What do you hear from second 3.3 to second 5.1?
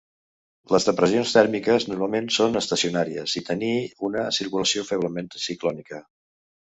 i tenir una circulació